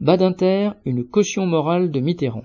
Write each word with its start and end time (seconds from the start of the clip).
Badinter, 0.00 0.70
une 0.84 1.02
caution 1.02 1.44
morale 1.44 1.90
de 1.90 1.98
Mitterrand. 1.98 2.44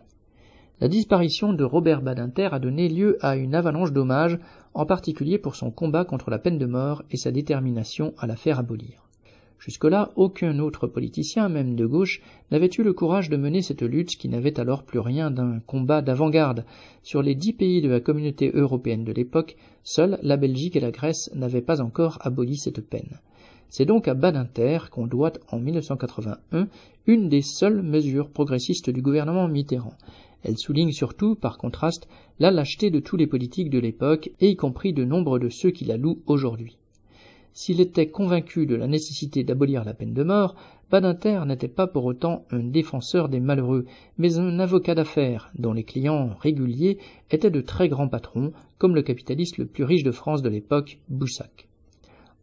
La 0.82 0.88
disparition 0.88 1.54
de 1.54 1.64
Robert 1.64 2.02
Badinter 2.02 2.50
a 2.52 2.58
donné 2.58 2.90
lieu 2.90 3.20
à 3.22 3.36
une 3.36 3.54
avalanche 3.54 3.92
d'hommages, 3.92 4.40
en 4.74 4.88
particulier 4.88 5.38
pour 5.38 5.56
son 5.56 5.70
combat 5.70 6.04
contre 6.04 6.32
la 6.32 6.40
peine 6.40 6.58
de 6.58 6.66
mort 6.66 7.04
et 7.12 7.18
sa 7.18 7.30
détermination 7.30 8.16
à 8.18 8.26
la 8.26 8.36
faire 8.36 8.58
abolir. 8.58 9.08
Jusque-là, 9.60 10.14
aucun 10.16 10.58
autre 10.58 10.88
politicien, 10.88 11.48
même 11.48 11.76
de 11.76 11.86
gauche, 11.86 12.24
n'avait 12.50 12.72
eu 12.76 12.82
le 12.82 12.94
courage 12.94 13.30
de 13.30 13.38
mener 13.38 13.62
cette 13.62 13.84
lutte 13.84 14.18
qui 14.18 14.30
n'avait 14.30 14.60
alors 14.60 14.82
plus 14.82 15.00
rien 15.00 15.30
d'un 15.30 15.60
combat 15.60 16.02
d'avant-garde. 16.02 16.66
Sur 17.04 17.22
les 17.22 17.36
dix 17.36 17.54
pays 17.54 17.84
de 17.84 17.90
la 17.90 18.00
communauté 18.00 18.50
européenne 18.56 19.04
de 19.04 19.14
l'époque, 19.14 19.58
seuls 19.84 20.18
la 20.24 20.38
Belgique 20.38 20.76
et 20.76 20.80
la 20.80 20.90
Grèce 20.90 21.30
n'avaient 21.36 21.62
pas 21.62 21.82
encore 21.82 22.18
aboli 22.22 22.58
cette 22.58 22.82
peine. 22.82 23.20
C'est 23.76 23.86
donc 23.86 24.08
à 24.08 24.14
Badinter 24.14 24.78
qu'on 24.92 25.08
doit 25.08 25.34
en 25.50 25.60
1981 25.60 26.68
une 27.08 27.28
des 27.28 27.42
seules 27.42 27.82
mesures 27.82 28.30
progressistes 28.30 28.92
du 28.92 29.02
gouvernement 29.02 29.48
Mitterrand. 29.48 29.98
Elle 30.44 30.60
souligne 30.60 30.92
surtout, 30.92 31.34
par 31.34 31.58
contraste, 31.58 32.08
la 32.38 32.52
lâcheté 32.52 32.92
de 32.92 33.00
tous 33.00 33.18
les 33.18 33.26
politiques 33.26 33.72
de 33.72 33.80
l'époque, 33.80 34.30
et 34.40 34.50
y 34.50 34.56
compris 34.56 34.94
de 34.94 35.04
nombre 35.04 35.40
de 35.40 35.50
ceux 35.50 35.72
qui 35.72 35.86
la 35.86 35.98
louent 35.98 36.22
aujourd'hui. 36.28 36.78
S'il 37.54 37.82
était 37.82 38.12
convaincu 38.12 38.68
de 38.68 38.76
la 38.76 38.86
nécessité 38.86 39.44
d'abolir 39.44 39.84
la 39.86 39.96
peine 39.96 40.14
de 40.14 40.22
mort, 40.22 40.54
Badinter 40.92 41.42
n'était 41.48 41.68
pas 41.68 41.88
pour 41.88 42.06
autant 42.06 42.46
un 42.52 42.62
défenseur 42.62 43.28
des 43.28 43.40
malheureux, 43.40 43.88
mais 44.20 44.38
un 44.38 44.60
avocat 44.60 44.94
d'affaires 44.94 45.52
dont 45.58 45.74
les 45.74 45.84
clients 45.84 46.36
réguliers 46.40 47.00
étaient 47.32 47.50
de 47.50 47.62
très 47.62 47.90
grands 47.90 48.08
patrons, 48.08 48.54
comme 48.78 48.94
le 48.94 49.02
capitaliste 49.02 49.58
le 49.58 49.66
plus 49.66 49.84
riche 49.84 50.04
de 50.04 50.12
France 50.12 50.44
de 50.44 50.50
l'époque, 50.50 51.00
Boussac. 51.10 51.68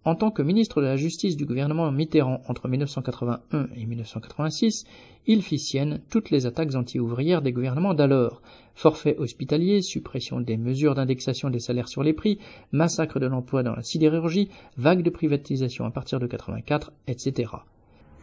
En 0.03 0.15
tant 0.15 0.31
que 0.31 0.41
ministre 0.41 0.81
de 0.81 0.87
la 0.87 0.97
Justice 0.97 1.37
du 1.37 1.45
gouvernement 1.45 1.93
Mitterrand 1.93 2.41
entre 2.49 2.69
1981 2.69 3.69
et 3.77 3.85
1986, 3.85 4.87
il 5.27 5.43
fit 5.43 5.59
sienne 5.59 6.01
toutes 6.09 6.31
les 6.31 6.47
attaques 6.47 6.75
anti-ouvrières 6.75 7.43
des 7.43 7.53
gouvernements 7.53 7.93
d'alors. 7.93 8.41
Forfait 8.75 9.19
hospitalier, 9.19 9.83
suppression 9.83 10.41
des 10.41 10.57
mesures 10.57 10.95
d'indexation 10.95 11.51
des 11.51 11.61
salaires 11.61 11.89
sur 11.89 12.03
les 12.03 12.15
prix, 12.15 12.39
massacre 12.73 13.21
de 13.21 13.27
l'emploi 13.27 13.63
dans 13.63 13.77
la 13.77 13.83
sidérurgie, 13.83 14.49
vague 14.79 15.03
de 15.03 15.11
privatisation 15.11 15.85
à 15.85 15.91
partir 15.91 16.19
de 16.19 16.27
84, 16.27 16.93
etc. 17.07 17.53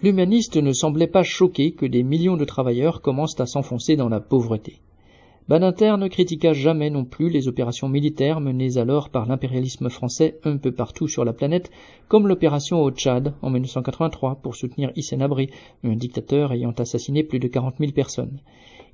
L'humaniste 0.02 0.58
ne 0.58 0.74
semblait 0.74 1.06
pas 1.06 1.22
choqué 1.22 1.74
que 1.74 1.86
des 1.86 2.02
millions 2.02 2.38
de 2.38 2.46
travailleurs 2.46 3.02
commencent 3.02 3.40
à 3.40 3.46
s'enfoncer 3.46 3.96
dans 3.96 4.10
la 4.10 4.20
pauvreté. 4.20 4.82
Badinter 5.50 5.96
ne 5.98 6.10
critiqua 6.10 6.52
jamais 6.52 6.90
non 6.90 7.06
plus 7.06 7.30
les 7.30 7.48
opérations 7.48 7.88
militaires 7.88 8.42
menées 8.42 8.78
alors 8.78 9.08
par 9.08 9.26
l'impérialisme 9.26 9.90
français 9.90 10.38
un 10.44 10.58
peu 10.58 10.74
partout 10.74 11.08
sur 11.08 11.24
la 11.24 11.32
planète, 11.32 11.72
comme 12.10 12.28
l'opération 12.28 12.84
au 12.84 12.92
Tchad 12.92 13.34
en 13.42 13.50
1983 13.50 14.42
pour 14.44 14.58
soutenir 14.58 14.92
Hissène 14.98 15.22
Abri, 15.22 15.50
un 15.86 15.96
dictateur 15.96 16.52
ayant 16.52 16.74
assassiné 16.78 17.24
plus 17.24 17.40
de 17.40 17.48
40 17.48 17.76
000 17.80 17.94
personnes. 17.94 18.42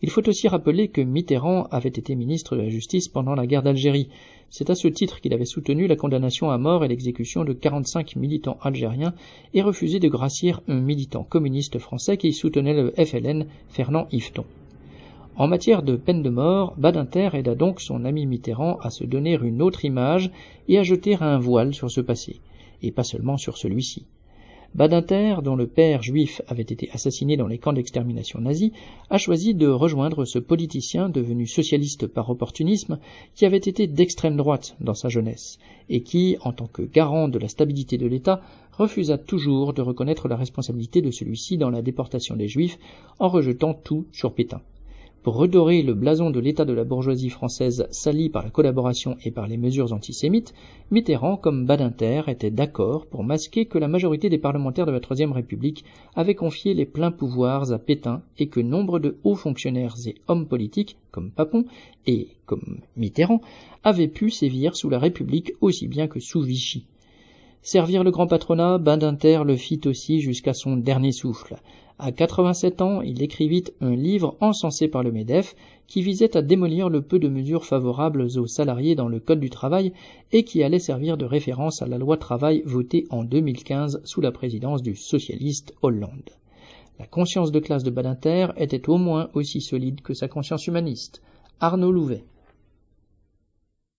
Il 0.03 0.11
faut 0.11 0.29
aussi 0.29 0.47
rappeler 0.47 0.89
que 0.89 1.01
Mitterrand 1.01 1.63
avait 1.71 1.89
été 1.89 2.13
ministre 2.13 2.55
de 2.55 2.61
la 2.61 2.69
Justice 2.69 3.07
pendant 3.07 3.33
la 3.33 3.47
guerre 3.47 3.63
d'Algérie. 3.63 4.09
C'est 4.51 4.69
à 4.69 4.75
ce 4.75 4.87
titre 4.87 5.21
qu'il 5.21 5.33
avait 5.33 5.45
soutenu 5.45 5.87
la 5.87 5.95
condamnation 5.95 6.51
à 6.51 6.59
mort 6.59 6.85
et 6.85 6.87
l'exécution 6.87 7.45
de 7.45 7.53
45 7.53 8.15
militants 8.15 8.59
algériens 8.61 9.15
et 9.55 9.63
refusé 9.63 9.99
de 9.99 10.07
gracier 10.07 10.53
un 10.67 10.81
militant 10.81 11.23
communiste 11.23 11.79
français 11.79 12.17
qui 12.17 12.31
soutenait 12.31 12.75
le 12.75 12.93
FLN, 13.03 13.47
Fernand 13.69 14.07
Yveton. 14.11 14.45
En 15.35 15.47
matière 15.47 15.81
de 15.81 15.95
peine 15.95 16.21
de 16.21 16.29
mort, 16.29 16.75
Badinter 16.77 17.31
aida 17.33 17.55
donc 17.55 17.81
son 17.81 18.05
ami 18.05 18.27
Mitterrand 18.27 18.77
à 18.83 18.91
se 18.91 19.03
donner 19.03 19.39
une 19.41 19.63
autre 19.63 19.83
image 19.83 20.29
et 20.67 20.77
à 20.77 20.83
jeter 20.83 21.15
un 21.19 21.39
voile 21.39 21.73
sur 21.73 21.89
ce 21.89 22.01
passé, 22.01 22.39
et 22.83 22.91
pas 22.91 23.03
seulement 23.03 23.37
sur 23.37 23.57
celui-ci. 23.57 24.05
Badinter, 24.75 25.37
dont 25.43 25.55
le 25.55 25.65
père 25.65 26.03
juif 26.03 26.43
avait 26.47 26.61
été 26.61 26.87
assassiné 26.91 27.35
dans 27.35 27.47
les 27.47 27.57
camps 27.57 27.73
d'extermination 27.73 28.41
nazis, 28.41 28.73
a 29.09 29.17
choisi 29.17 29.55
de 29.55 29.67
rejoindre 29.67 30.23
ce 30.25 30.37
politicien 30.37 31.09
devenu 31.09 31.47
socialiste 31.47 32.05
par 32.05 32.29
opportunisme 32.29 32.99
qui 33.33 33.47
avait 33.47 33.57
été 33.57 33.87
d'extrême 33.87 34.37
droite 34.37 34.75
dans 34.81 34.93
sa 34.93 35.09
jeunesse, 35.09 35.57
et 35.89 36.01
qui, 36.01 36.37
en 36.41 36.53
tant 36.53 36.67
que 36.67 36.83
garant 36.83 37.27
de 37.27 37.39
la 37.39 37.47
stabilité 37.47 37.97
de 37.97 38.05
l'État, 38.05 38.41
refusa 38.71 39.17
toujours 39.17 39.73
de 39.73 39.81
reconnaître 39.81 40.27
la 40.27 40.35
responsabilité 40.35 41.01
de 41.01 41.09
celui-ci 41.09 41.57
dans 41.57 41.71
la 41.71 41.81
déportation 41.81 42.35
des 42.35 42.47
juifs 42.47 42.77
en 43.17 43.29
rejetant 43.29 43.73
tout 43.73 44.05
sur 44.11 44.35
Pétain. 44.35 44.61
Pour 45.23 45.37
redorer 45.37 45.83
le 45.83 45.93
blason 45.93 46.31
de 46.31 46.39
l'état 46.41 46.65
de 46.65 46.73
la 46.73 46.83
bourgeoisie 46.83 47.29
française 47.29 47.87
sali 47.91 48.29
par 48.29 48.43
la 48.43 48.49
collaboration 48.49 49.15
et 49.23 49.31
par 49.31 49.47
les 49.47 49.55
mesures 49.55 49.93
antisémites, 49.93 50.53
Mitterrand 50.91 51.37
comme 51.37 51.65
Badinter 51.65 52.23
étaient 52.27 52.51
d'accord 52.51 53.05
pour 53.05 53.23
masquer 53.23 53.65
que 53.65 53.77
la 53.77 53.87
majorité 53.87 54.27
des 54.27 54.37
parlementaires 54.37 54.85
de 54.85 54.91
la 54.91 54.99
Troisième 54.99 55.31
République 55.31 55.85
avaient 56.13 56.35
confié 56.35 56.73
les 56.73 56.85
pleins 56.85 57.11
pouvoirs 57.11 57.71
à 57.71 57.79
Pétain 57.79 58.21
et 58.37 58.47
que 58.47 58.59
nombre 58.59 58.99
de 58.99 59.15
hauts 59.23 59.35
fonctionnaires 59.35 59.95
et 60.07 60.15
hommes 60.27 60.45
politiques, 60.45 60.97
comme 61.09 61.31
Papon 61.31 61.63
et 62.05 62.27
comme 62.45 62.81
Mitterrand, 62.97 63.39
avaient 63.85 64.09
pu 64.09 64.29
sévir 64.29 64.75
sous 64.75 64.89
la 64.89 64.99
République 64.99 65.53
aussi 65.61 65.87
bien 65.87 66.07
que 66.07 66.19
sous 66.19 66.41
Vichy. 66.41 66.85
Servir 67.65 68.03
le 68.03 68.11
grand 68.11 68.27
patronat, 68.27 68.77
Badinter 68.77 69.43
le 69.45 69.55
fit 69.55 69.79
aussi 69.85 70.19
jusqu'à 70.19 70.53
son 70.53 70.75
dernier 70.75 71.13
souffle. 71.13 71.55
À 71.97 72.11
87 72.11 72.81
ans, 72.81 73.01
il 73.01 73.21
écrivit 73.21 73.63
un 73.79 73.95
livre 73.95 74.35
encensé 74.41 74.89
par 74.89 75.01
le 75.01 75.13
MEDEF 75.13 75.55
qui 75.87 76.01
visait 76.01 76.35
à 76.35 76.41
démolir 76.41 76.89
le 76.89 77.01
peu 77.01 77.19
de 77.19 77.29
mesures 77.29 77.63
favorables 77.63 78.23
aux 78.23 78.47
salariés 78.47 78.95
dans 78.95 79.07
le 79.07 79.21
Code 79.21 79.39
du 79.39 79.49
travail 79.49 79.93
et 80.33 80.43
qui 80.43 80.61
allait 80.61 80.77
servir 80.77 81.15
de 81.15 81.23
référence 81.23 81.81
à 81.81 81.87
la 81.87 81.97
loi 81.97 82.17
travail 82.17 82.63
votée 82.65 83.05
en 83.11 83.23
2015 83.23 84.01
sous 84.03 84.19
la 84.19 84.33
présidence 84.33 84.81
du 84.81 84.97
socialiste 84.97 85.73
Hollande. 85.81 86.31
La 86.99 87.07
conscience 87.07 87.53
de 87.53 87.59
classe 87.61 87.83
de 87.83 87.91
Badinter 87.91 88.47
était 88.57 88.89
au 88.89 88.97
moins 88.97 89.29
aussi 89.35 89.61
solide 89.61 90.01
que 90.01 90.13
sa 90.13 90.27
conscience 90.27 90.67
humaniste. 90.67 91.21
Arnaud 91.61 91.93
Louvet. 91.93 92.25